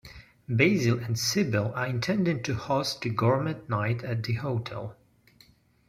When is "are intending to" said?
1.75-2.55